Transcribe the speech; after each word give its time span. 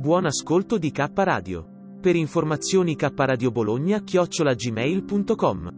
Buon 0.00 0.24
ascolto 0.24 0.78
di 0.78 0.92
K 0.92 1.10
Radio. 1.12 1.98
Per 2.00 2.16
informazioni 2.16 2.96
K 2.96 3.12
Radio 3.16 3.50
Bologna 3.50 4.00
chiocciolagmail.com. 4.02 5.74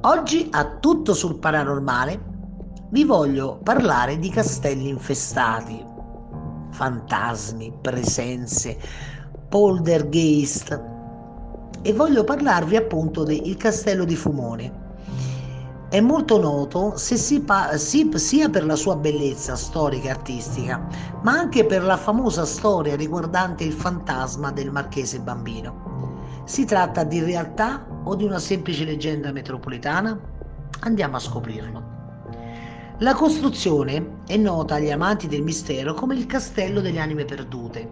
Oggi 0.00 0.48
a 0.50 0.78
tutto 0.80 1.14
sul 1.14 1.38
paranormale 1.38 2.34
vi 2.90 3.04
voglio 3.04 3.60
parlare 3.62 4.18
di 4.18 4.30
castelli 4.30 4.88
infestati, 4.88 5.94
fantasmi, 6.76 7.72
presenze, 7.80 8.76
poltergeist 9.48 10.78
e 11.80 11.92
voglio 11.94 12.22
parlarvi 12.22 12.76
appunto 12.76 13.24
del 13.24 13.56
castello 13.56 14.04
di 14.04 14.14
Fumone. 14.14 14.84
È 15.88 16.00
molto 16.00 16.38
noto 16.38 16.96
si 16.98 17.40
pa- 17.40 17.78
si, 17.78 18.10
sia 18.16 18.50
per 18.50 18.66
la 18.66 18.76
sua 18.76 18.96
bellezza 18.96 19.56
storica 19.56 20.08
e 20.08 20.10
artistica, 20.10 20.86
ma 21.22 21.32
anche 21.32 21.64
per 21.64 21.82
la 21.82 21.96
famosa 21.96 22.44
storia 22.44 22.94
riguardante 22.94 23.64
il 23.64 23.72
fantasma 23.72 24.50
del 24.52 24.70
marchese 24.70 25.20
bambino. 25.20 26.42
Si 26.44 26.66
tratta 26.66 27.04
di 27.04 27.20
realtà 27.20 27.86
o 28.04 28.14
di 28.14 28.24
una 28.24 28.38
semplice 28.38 28.84
leggenda 28.84 29.32
metropolitana? 29.32 30.18
Andiamo 30.80 31.16
a 31.16 31.20
scoprirlo. 31.20 31.95
La 33.00 33.12
costruzione 33.12 34.22
è 34.26 34.38
nota 34.38 34.76
agli 34.76 34.90
amanti 34.90 35.28
del 35.28 35.42
mistero 35.42 35.92
come 35.92 36.14
il 36.14 36.24
Castello 36.24 36.80
delle 36.80 36.98
Anime 36.98 37.26
Perdute. 37.26 37.86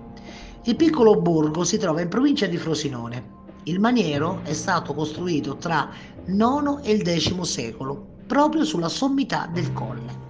Il 0.63 0.77
piccolo 0.77 1.21
borgo 1.21 1.63
si 1.63 1.77
trova 1.77 2.01
in 2.01 2.09
provincia 2.09 2.47
di 2.47 2.57
Frosinone. 2.57 3.43
Il 3.65 3.81
maniero 3.81 4.41
è 4.45 4.55
stato 4.55 4.95
costruito 4.95 5.57
tra 5.57 5.91
IX 6.25 6.79
e 6.83 6.93
il 6.93 7.07
X 7.07 7.39
secolo, 7.43 8.03
proprio 8.27 8.65
sulla 8.65 8.89
sommità 8.89 9.47
del 9.53 9.75
colle. 9.75 10.23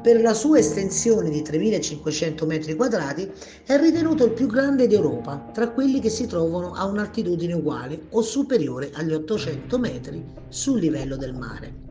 Per 0.00 0.20
la 0.20 0.34
sua 0.34 0.58
estensione 0.58 1.28
di 1.28 1.42
3.500 1.42 2.46
metri 2.46 2.76
quadrati 2.76 3.28
è 3.64 3.76
ritenuto 3.76 4.24
il 4.24 4.34
più 4.34 4.46
grande 4.46 4.86
d'Europa, 4.86 5.50
tra 5.52 5.70
quelli 5.70 5.98
che 5.98 6.10
si 6.10 6.28
trovano 6.28 6.74
a 6.74 6.84
un'altitudine 6.84 7.54
uguale 7.54 8.02
o 8.10 8.22
superiore 8.22 8.92
agli 8.94 9.12
800 9.12 9.78
metri 9.80 10.24
sul 10.48 10.78
livello 10.78 11.16
del 11.16 11.34
mare. 11.34 11.85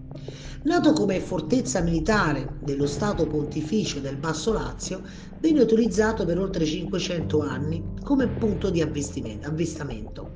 Nato 0.65 0.93
come 0.93 1.19
fortezza 1.19 1.79
militare 1.81 2.57
dello 2.63 2.87
Stato 2.87 3.27
Pontificio 3.27 3.99
del 3.99 4.15
Basso 4.15 4.51
Lazio, 4.51 5.03
venne 5.39 5.61
utilizzato 5.61 6.25
per 6.25 6.39
oltre 6.39 6.65
500 6.65 7.39
anni 7.41 7.83
come 8.01 8.27
punto 8.27 8.71
di 8.71 8.81
avvistamento. 8.81 10.31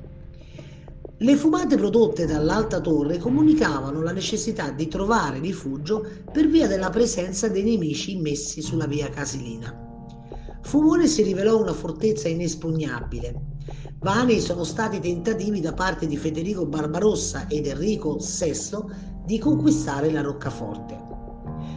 Le 1.16 1.36
fumate 1.36 1.76
prodotte 1.76 2.26
dall'alta 2.26 2.80
torre 2.80 3.18
comunicavano 3.18 4.02
la 4.02 4.12
necessità 4.12 4.70
di 4.70 4.86
trovare 4.86 5.40
rifugio 5.40 6.06
per 6.30 6.46
via 6.46 6.68
della 6.68 6.90
presenza 6.90 7.48
dei 7.48 7.64
nemici 7.64 8.12
immessi 8.12 8.62
sulla 8.62 8.86
via 8.86 9.08
Casilina. 9.08 9.76
Fumone 10.62 11.08
si 11.08 11.24
rivelò 11.24 11.60
una 11.60 11.72
fortezza 11.72 12.28
inespugnabile. 12.28 13.49
Vani 14.02 14.40
sono 14.40 14.64
stati 14.64 14.98
tentativi 14.98 15.60
da 15.60 15.74
parte 15.74 16.06
di 16.06 16.16
Federico 16.16 16.64
Barbarossa 16.64 17.46
ed 17.48 17.66
Enrico 17.66 18.16
VI 18.16 18.82
di 19.26 19.38
conquistare 19.38 20.10
la 20.10 20.22
roccaforte. 20.22 20.96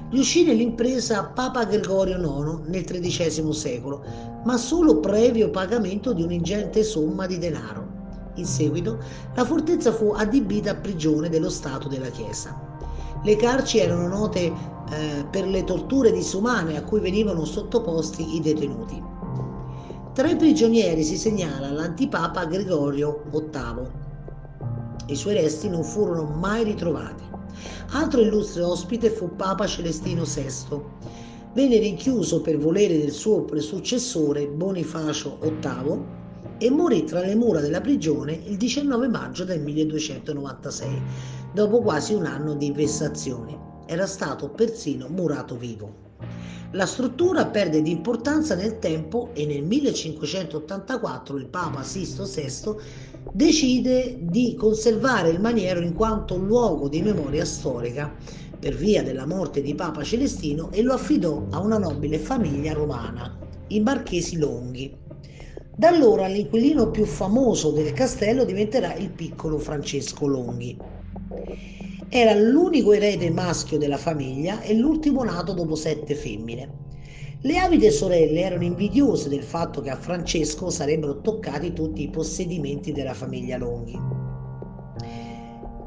Riuscì 0.10 0.46
nell'impresa 0.46 1.26
Papa 1.26 1.66
Gregorio 1.66 2.16
IX 2.16 2.70
nel 2.70 2.86
XIII 2.86 3.52
secolo, 3.52 4.06
ma 4.46 4.56
solo 4.56 5.02
previo 5.02 5.50
pagamento 5.50 6.14
di 6.14 6.22
un'ingente 6.22 6.84
somma 6.84 7.26
di 7.26 7.38
denaro. 7.40 8.32
In 8.36 8.46
seguito 8.46 9.00
la 9.36 9.44
fortezza 9.44 9.92
fu 9.92 10.14
adibita 10.16 10.72
a 10.72 10.76
prigione 10.76 11.28
dello 11.28 11.50
Stato 11.50 11.90
della 11.90 12.10
Chiesa. 12.10 12.58
Le 13.22 13.36
carci 13.36 13.80
erano 13.80 14.08
note 14.08 14.40
eh, 14.46 15.26
per 15.30 15.46
le 15.46 15.66
torture 15.66 16.14
disumane 16.14 16.78
a 16.78 16.84
cui 16.84 17.02
venivano 17.02 17.44
sottoposti 17.44 18.36
i 18.36 18.40
detenuti. 18.40 19.23
Tra 20.14 20.30
i 20.30 20.36
prigionieri 20.36 21.04
si 21.04 21.18
segnala 21.18 21.72
l'antipapa 21.72 22.46
Gregorio 22.46 23.24
VIII. 23.32 23.88
I 25.08 25.16
suoi 25.16 25.34
resti 25.34 25.70
non 25.70 25.84
furono 25.84 26.26
mai 26.26 26.64
ritrovati. 26.64 27.24
Altro 27.94 28.22
illustre 28.22 28.62
ospite 28.62 29.10
fu 29.10 29.36
Papa 29.36 29.66
Celestino 29.66 30.24
VI. 30.24 30.80
Venne 31.56 31.80
rinchiuso 31.80 32.42
per 32.42 32.60
volere 32.60 33.00
del 33.00 33.10
suo 33.10 33.48
successore 33.60 34.46
Bonifacio 34.46 35.40
VIII 35.42 36.04
e 36.60 36.70
morì 36.70 37.06
tra 37.06 37.22
le 37.22 37.34
mura 37.34 37.60
della 37.60 37.82
prigione 37.82 38.34
il 38.34 38.58
19 38.58 39.08
maggio 39.08 39.46
del 39.46 39.62
1296, 39.62 41.02
dopo 41.56 41.82
quasi 41.82 42.14
un 42.14 42.28
anno 42.28 42.54
di 42.54 42.72
vessazioni. 42.72 43.58
Era 43.88 44.06
stato 44.06 44.52
persino 44.52 45.08
murato 45.08 45.58
vivo. 45.58 46.13
La 46.76 46.88
struttura 46.88 47.46
perde 47.46 47.84
di 47.84 47.92
importanza 47.92 48.56
nel 48.56 48.80
tempo 48.80 49.30
e 49.36 49.46
nel 49.46 49.62
1584 49.64 51.38
il 51.38 51.46
Papa 51.46 51.84
Sisto 51.84 52.24
VI 52.24 52.76
decide 53.32 54.18
di 54.20 54.56
conservare 54.56 55.30
il 55.30 55.40
maniero 55.40 55.82
in 55.82 55.94
quanto 55.94 56.36
luogo 56.36 56.90
di 56.90 57.04
memoria 57.04 57.46
storica 57.46 58.12
per 58.60 58.74
via 58.74 59.04
della 59.04 59.28
morte 59.28 59.62
di 59.62 59.76
Papa 59.76 60.04
Celestino 60.04 60.72
e 60.72 60.82
lo 60.82 60.94
affidò 60.94 61.46
a 61.52 61.60
una 61.60 61.78
nobile 61.78 62.18
famiglia 62.18 62.74
romana, 62.74 63.38
i 63.68 63.80
Marchesi 63.80 64.38
Longhi. 64.38 64.98
Da 65.76 65.90
allora 65.90 66.26
l'inquilino 66.26 66.90
più 66.90 67.06
famoso 67.06 67.70
del 67.70 67.94
castello 67.94 68.46
diventerà 68.46 68.96
il 68.96 69.12
piccolo 69.12 69.60
Francesco 69.60 70.26
Longhi. 70.26 70.76
Era 72.16 72.36
l'unico 72.36 72.94
erede 72.94 73.32
maschio 73.32 73.80
della 73.80 73.98
famiglia 73.98 74.62
e 74.62 74.76
l'ultimo 74.76 75.24
nato 75.24 75.52
dopo 75.52 75.74
sette 75.74 76.14
femmine. 76.14 76.70
Le 77.42 77.58
avide 77.58 77.90
sorelle 77.90 78.42
erano 78.42 78.66
invidiose 78.66 79.30
del 79.30 79.42
fatto 79.42 79.82
che 79.82 79.90
a 79.90 79.96
Francesco 79.96 80.70
sarebbero 80.70 81.22
toccati 81.22 81.74
tutti 81.74 82.04
i 82.04 82.12
possedimenti 82.12 82.92
della 82.92 83.16
famiglia 83.16 83.58
Longhi. 83.58 84.00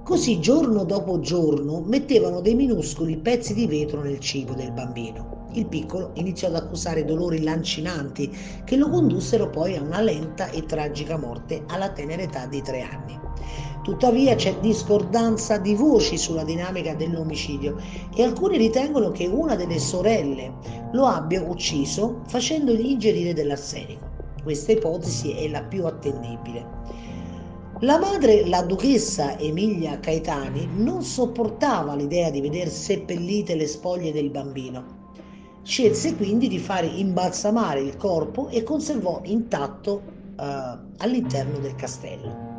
Così 0.03 0.41
giorno 0.41 0.82
dopo 0.82 1.20
giorno 1.20 1.81
mettevano 1.86 2.41
dei 2.41 2.56
minuscoli 2.56 3.19
pezzi 3.19 3.54
di 3.54 3.69
vetro 3.69 4.03
nel 4.03 4.19
cibo 4.19 4.53
del 4.54 4.72
bambino 4.72 5.36
il 5.56 5.66
piccolo 5.66 6.10
iniziò 6.15 6.48
ad 6.48 6.56
accusare 6.56 7.04
dolori 7.04 7.42
lancinanti 7.42 8.31
che 8.65 8.76
lo 8.76 8.91
condussero 8.91 9.48
poi 9.48 9.76
a 9.76 9.82
una 9.82 10.00
lenta 10.00 10.50
e 10.50 10.65
tragica 10.66 11.16
morte 11.16 11.65
alla 11.69 11.91
tenera 11.91 12.22
età 12.22 12.47
di 12.47 12.60
tre 12.62 12.82
anni. 12.82 13.19
Tuttavia 13.86 14.34
c'è 14.34 14.58
discordanza 14.58 15.58
di 15.58 15.76
voci 15.76 16.19
sulla 16.19 16.42
dinamica 16.42 16.97
dell'omicidio 16.97 17.76
e 18.16 18.24
alcuni 18.24 18.58
ritengono 18.58 19.12
che 19.12 19.28
una 19.28 19.54
delle 19.54 19.78
sorelle 19.78 20.54
lo 20.91 21.06
abbia 21.06 21.41
ucciso 21.41 22.22
facendogli 22.26 22.84
ingerire 22.84 23.33
dell'arsenico. 23.33 24.10
Questa 24.42 24.72
ipotesi 24.72 25.30
è 25.30 25.47
la 25.47 25.62
più 25.62 25.86
attendibile. 25.86 26.66
La 27.83 28.00
madre, 28.00 28.44
la 28.48 28.62
duchessa 28.62 29.38
Emilia 29.38 30.00
Caetani, 30.00 30.68
non 30.74 31.04
sopportava 31.04 31.94
l'idea 31.94 32.30
di 32.30 32.41
vedere 32.41 32.71
seppellite 32.71 33.54
le 33.54 33.68
spoglie 33.68 34.10
del 34.10 34.30
bambino 34.30 35.04
Scelse 35.62 36.16
quindi 36.16 36.48
di 36.48 36.59
fare 36.59 36.86
imbalsamare 36.86 37.82
il 37.82 37.97
corpo 37.97 38.48
e 38.48 38.65
conservò 38.65 39.21
intatto 39.27 40.03
eh, 40.36 40.78
all'interno 40.98 41.59
del 41.59 41.77
castello. 41.77 42.55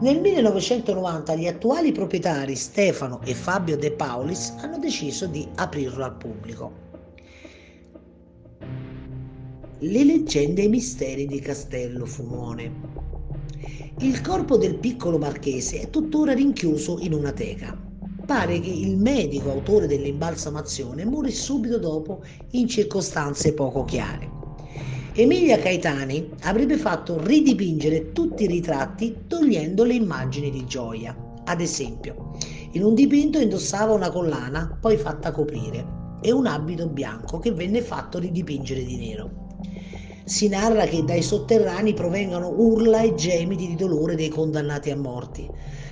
Nel 0.00 0.20
1990 0.20 1.34
gli 1.34 1.46
attuali 1.46 1.92
proprietari 1.92 2.54
Stefano 2.56 3.20
e 3.24 3.34
Fabio 3.34 3.76
De 3.76 3.92
Paulis 3.92 4.54
hanno 4.58 4.78
deciso 4.78 5.26
di 5.26 5.46
aprirlo 5.54 6.04
al 6.04 6.16
pubblico. 6.16 6.82
Le 9.78 10.04
leggende 10.04 10.62
e 10.62 10.64
i 10.64 10.68
misteri 10.68 11.26
di 11.26 11.40
Castello 11.40 12.06
Fumone. 12.06 12.72
Il 13.98 14.20
corpo 14.20 14.56
del 14.56 14.76
piccolo 14.76 15.18
marchese 15.18 15.80
è 15.80 15.90
tuttora 15.90 16.32
rinchiuso 16.32 16.98
in 17.00 17.12
una 17.12 17.32
teca 17.32 17.92
pare 18.24 18.58
che 18.60 18.70
il 18.70 18.96
medico 18.96 19.50
autore 19.50 19.86
dell'imbalsamazione 19.86 21.04
morì 21.04 21.30
subito 21.30 21.78
dopo 21.78 22.22
in 22.52 22.68
circostanze 22.68 23.52
poco 23.52 23.84
chiare. 23.84 24.33
Emilia 25.16 25.58
Caetani 25.58 26.28
avrebbe 26.40 26.76
fatto 26.76 27.24
ridipingere 27.24 28.10
tutti 28.10 28.42
i 28.42 28.46
ritratti 28.48 29.26
togliendo 29.28 29.84
le 29.84 29.94
immagini 29.94 30.50
di 30.50 30.64
gioia. 30.66 31.16
Ad 31.44 31.60
esempio, 31.60 32.32
in 32.72 32.82
un 32.82 32.96
dipinto 32.96 33.38
indossava 33.38 33.92
una 33.92 34.10
collana, 34.10 34.76
poi 34.80 34.96
fatta 34.96 35.30
coprire, 35.30 36.18
e 36.20 36.32
un 36.32 36.46
abito 36.46 36.88
bianco 36.88 37.38
che 37.38 37.52
venne 37.52 37.80
fatto 37.80 38.18
ridipingere 38.18 38.82
di 38.82 38.96
nero. 38.96 39.30
Si 40.24 40.48
narra 40.48 40.84
che 40.86 41.04
dai 41.04 41.22
sotterranei 41.22 41.94
provengano 41.94 42.48
urla 42.48 43.02
e 43.02 43.14
gemiti 43.14 43.68
di 43.68 43.76
dolore 43.76 44.16
dei 44.16 44.30
condannati 44.30 44.90
a 44.90 44.96
morti, 44.96 45.48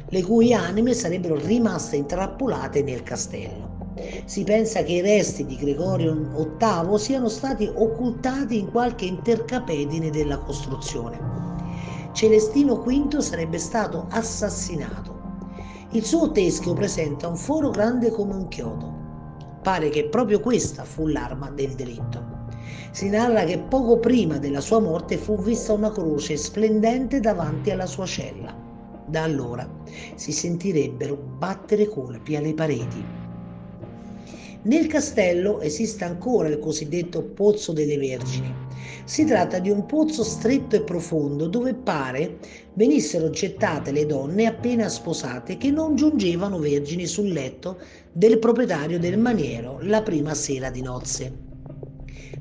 le 0.09 0.23
cui 0.25 0.53
anime 0.53 0.95
sarebbero 0.95 1.37
rimaste 1.37 1.95
intrappolate 1.95 2.83
nel 2.83 3.05
castello. 3.05 3.82
Si 4.25 4.43
pensa 4.45 4.83
che 4.83 4.93
i 4.93 5.01
resti 5.03 5.45
di 5.45 5.57
Gregorio 5.57 6.15
VIII 6.15 6.99
siano 6.99 7.29
stati 7.29 7.71
occultati 7.73 8.59
in 8.59 8.71
qualche 8.71 9.05
intercapedine 9.05 10.09
della 10.09 10.39
costruzione. 10.39 11.19
Celestino 12.13 12.77
V 12.77 13.19
sarebbe 13.19 13.59
stato 13.59 14.07
assassinato. 14.09 15.21
Il 15.91 16.05
suo 16.05 16.33
teschio 16.33 16.73
presenta 16.73 17.29
un 17.29 17.37
foro 17.37 17.69
grande 17.69 18.11
come 18.11 18.35
un 18.35 18.49
chiodo. 18.49 19.01
Pare 19.63 19.91
che 19.91 20.05
proprio 20.05 20.41
questa 20.41 20.85
fu 20.85 21.07
l'arma 21.07 21.51
del 21.51 21.75
delitto. 21.75 22.41
Si 22.93 23.11
narra 23.11 23.45
che 23.45 23.59
poco 23.59 23.99
prima 23.99 24.39
della 24.39 24.61
sua 24.61 24.81
morte 24.81 25.19
fu 25.19 25.37
vista 25.37 25.75
una 25.75 25.93
croce 25.93 26.39
splendente 26.39 27.21
davanti 27.21 27.71
alla 27.71 27.87
sua 27.87 28.07
cella. 28.07 28.55
Da 29.07 29.23
allora 29.23 29.69
si 30.15 30.33
sentirebbero 30.33 31.15
battere 31.17 31.89
colpi 31.89 32.37
alle 32.37 32.55
pareti. 32.55 33.22
Nel 34.65 34.87
castello 34.87 35.61
esiste 35.61 36.05
ancora 36.05 36.47
il 36.47 36.61
cosiddetto 36.61 37.25
Pozzo 37.25 37.73
delle 37.73 37.97
Vergini. 37.99 38.55
Si 39.05 39.25
tratta 39.25 39.59
di 39.59 39.71
un 39.71 39.87
pozzo 39.87 40.23
stretto 40.23 40.77
e 40.77 40.85
profondo 40.85 41.49
dove 41.49 41.75
pare 41.75 42.39
venissero 42.75 43.29
gettate 43.31 43.91
le 43.91 44.07
donne 44.07 44.47
appena 44.47 44.89
sposate 44.89 45.57
che 45.57 45.73
non 45.73 45.97
giungevano 45.97 46.59
vergini 46.61 47.07
sul 47.07 47.33
letto 47.33 47.81
del 48.13 48.39
proprietario 48.39 49.01
del 49.01 49.19
maniero 49.19 49.79
la 49.83 50.01
prima 50.03 50.33
sera 50.33 50.71
di 50.71 50.81
nozze. 50.81 51.33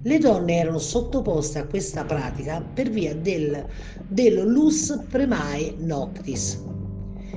Le 0.03 0.17
donne 0.19 0.57
erano 0.57 0.77
sottoposte 0.77 1.57
a 1.57 1.65
questa 1.65 2.05
pratica 2.05 2.61
per 2.61 2.91
via 2.91 3.15
del, 3.15 3.65
del 4.07 4.43
lus 4.43 5.05
premae 5.09 5.73
noctis. 5.77 6.80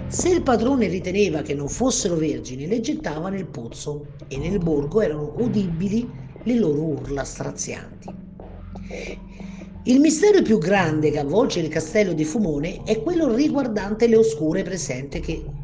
Se 0.06 0.30
il 0.30 0.42
padrone 0.42 0.88
riteneva 0.88 1.42
che 1.42 1.52
non 1.54 1.68
fossero 1.68 2.16
vergini, 2.16 2.66
le 2.66 2.80
gettava 2.80 3.28
nel 3.28 3.48
pozzo 3.50 4.16
e 4.26 4.38
nel 4.38 4.58
borgo 4.60 5.02
erano 5.02 5.34
udibili 5.36 6.38
le 6.40 6.54
loro 6.56 6.84
urla 6.86 7.22
strazianti. 7.24 8.18
Il 9.86 10.00
mistero 10.00 10.42
più 10.42 10.58
grande 10.58 11.10
che 11.10 11.18
avvolge 11.18 11.60
il 11.60 11.68
castello 11.68 12.12
di 12.14 12.24
Fumone 12.24 12.82
è 12.82 13.02
quello 13.02 13.32
riguardante 13.34 14.06
le 14.06 14.16
oscure 14.16 14.62
presenze 14.62 15.20
che 15.20 15.56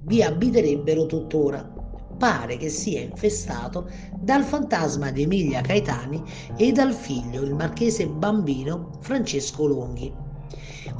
vi 0.00 0.22
abiterebbero 0.22 1.06
tuttora 1.06 1.72
pare 2.16 2.56
che 2.56 2.68
sia 2.68 3.00
infestato 3.00 3.88
dal 4.18 4.44
fantasma 4.44 5.10
di 5.12 5.22
Emilia 5.22 5.60
Caetani 5.60 6.24
e 6.56 6.72
dal 6.72 6.92
figlio, 6.92 7.42
il 7.42 7.54
marchese 7.54 8.08
bambino 8.08 8.90
Francesco 9.00 9.66
Longhi. 9.66 10.27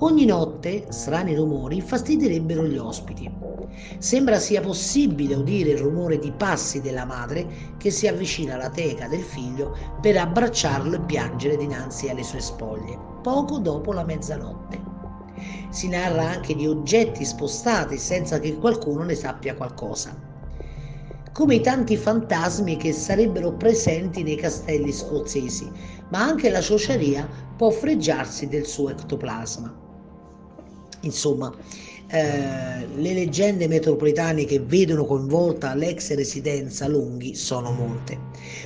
Ogni 0.01 0.25
notte 0.25 0.87
strani 0.91 1.35
rumori 1.35 1.77
infastidirebbero 1.77 2.67
gli 2.67 2.79
ospiti. 2.79 3.31
Sembra 3.99 4.39
sia 4.39 4.61
possibile 4.61 5.35
udire 5.35 5.71
il 5.71 5.79
rumore 5.79 6.19
di 6.19 6.33
passi 6.33 6.81
della 6.81 7.05
madre 7.05 7.75
che 7.79 7.91
si 7.91 8.07
avvicina 8.07 8.55
alla 8.55 8.71
teca 8.71 9.09
del 9.09 9.23
figlio 9.23 9.77
per 10.01 10.17
abbracciarlo 10.17 10.97
e 10.97 11.01
piangere 11.01 11.57
dinanzi 11.57 12.09
alle 12.09 12.23
sue 12.23 12.41
spoglie, 12.41 12.99
poco 13.23 13.59
dopo 13.59 13.93
la 13.93 14.05
mezzanotte. 14.05 14.81
Si 15.71 15.89
narra 15.89 16.31
anche 16.31 16.55
di 16.55 16.67
oggetti 16.67 17.25
spostati 17.25 17.99
senza 17.99 18.41
che 18.41 18.57
qualcuno 18.57 19.05
ne 19.05 19.15
sappia 19.15 19.55
qualcosa 19.55 20.28
come 21.39 21.55
i 21.55 21.61
tanti 21.61 21.97
fantasmi 21.97 22.77
che 22.77 22.93
sarebbero 22.93 23.53
presenti 23.53 24.25
nei 24.25 24.35
castelli 24.35 24.93
scozzesi, 24.93 25.71
ma 26.09 26.21
anche 26.21 26.51
la 26.51 26.61
ciociaria 26.61 27.29
può 27.57 27.71
fregiarsi 27.71 28.49
del 28.49 28.67
suo 28.67 28.91
ectoplasma. 28.91 29.73
Insomma, 31.03 31.55
eh, 32.09 32.89
le 32.93 33.13
leggende 33.13 33.69
metropolitane 33.69 34.47
che 34.47 34.59
vedono 34.59 35.05
coinvolta 35.05 35.77
l'ex 35.77 36.13
residenza 36.17 36.89
Lunghi 36.89 37.37
sono 37.37 37.71
molte. 37.71 38.19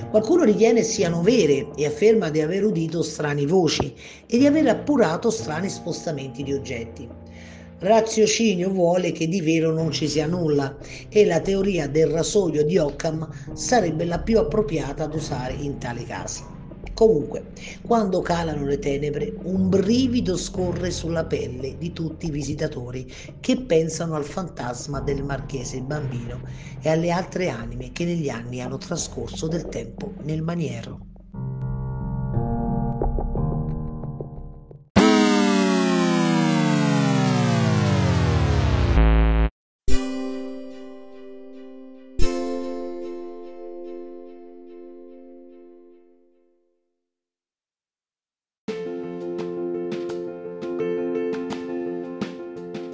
Qualcuno 0.09 0.43
ritiene 0.43 0.81
siano 0.81 1.21
vere 1.21 1.67
e 1.75 1.85
afferma 1.85 2.31
di 2.31 2.41
aver 2.41 2.65
udito 2.65 3.03
strane 3.03 3.45
voci 3.45 3.93
e 4.25 4.35
di 4.39 4.47
aver 4.47 4.67
appurato 4.69 5.29
strani 5.29 5.69
spostamenti 5.69 6.41
di 6.41 6.53
oggetti 6.53 7.22
raziocinio 7.83 8.69
vuole 8.69 9.11
che 9.11 9.27
di 9.27 9.41
vero 9.41 9.73
non 9.73 9.91
ci 9.91 10.07
sia 10.07 10.25
nulla 10.25 10.77
e 11.09 11.25
la 11.25 11.41
teoria 11.41 11.87
del 11.87 12.07
rasoio 12.07 12.63
di 12.63 12.77
Occam 12.77 13.27
sarebbe 13.53 14.05
la 14.05 14.19
più 14.19 14.39
appropriata 14.39 15.03
ad 15.03 15.13
usare 15.13 15.53
in 15.53 15.77
tali 15.77 16.05
casi. 16.05 16.43
Comunque, 16.93 17.51
quando 17.81 18.21
calano 18.21 18.65
le 18.65 18.79
tenebre, 18.79 19.33
un 19.43 19.67
brivido 19.67 20.37
scorre 20.37 20.91
sulla 20.91 21.25
pelle 21.25 21.77
di 21.77 21.91
tutti 21.91 22.27
i 22.27 22.31
visitatori 22.31 23.11
che 23.39 23.57
pensano 23.57 24.15
al 24.15 24.25
fantasma 24.25 25.01
del 25.01 25.23
marchese 25.23 25.81
bambino 25.81 26.43
e 26.81 26.89
alle 26.89 27.11
altre 27.11 27.49
anime 27.49 27.91
che 27.91 28.05
negli 28.05 28.29
anni 28.29 28.61
hanno 28.61 28.77
trascorso 28.77 29.47
del 29.47 29.67
tempo 29.67 30.13
nel 30.21 30.41
maniero. 30.41 31.12